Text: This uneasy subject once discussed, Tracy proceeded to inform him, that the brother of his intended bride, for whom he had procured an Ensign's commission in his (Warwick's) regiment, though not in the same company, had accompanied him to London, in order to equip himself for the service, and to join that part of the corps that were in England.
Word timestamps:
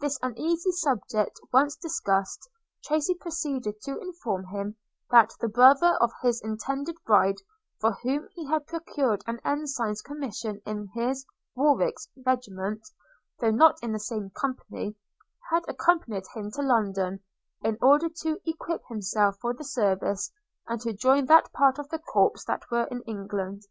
This 0.00 0.18
uneasy 0.22 0.70
subject 0.70 1.38
once 1.52 1.76
discussed, 1.76 2.48
Tracy 2.84 3.12
proceeded 3.14 3.82
to 3.82 4.00
inform 4.00 4.46
him, 4.46 4.76
that 5.10 5.34
the 5.40 5.48
brother 5.48 5.98
of 6.00 6.10
his 6.22 6.40
intended 6.40 6.96
bride, 7.04 7.36
for 7.78 7.92
whom 8.02 8.28
he 8.34 8.46
had 8.46 8.66
procured 8.66 9.22
an 9.26 9.40
Ensign's 9.44 10.00
commission 10.00 10.62
in 10.64 10.88
his 10.94 11.26
(Warwick's) 11.54 12.08
regiment, 12.24 12.80
though 13.40 13.50
not 13.50 13.76
in 13.82 13.92
the 13.92 14.00
same 14.00 14.30
company, 14.30 14.96
had 15.50 15.64
accompanied 15.68 16.24
him 16.34 16.50
to 16.52 16.62
London, 16.62 17.20
in 17.60 17.76
order 17.82 18.08
to 18.08 18.40
equip 18.48 18.80
himself 18.88 19.36
for 19.38 19.52
the 19.52 19.64
service, 19.64 20.32
and 20.66 20.80
to 20.80 20.94
join 20.94 21.26
that 21.26 21.52
part 21.52 21.78
of 21.78 21.90
the 21.90 21.98
corps 21.98 22.42
that 22.46 22.62
were 22.70 22.84
in 22.84 23.02
England. 23.02 23.64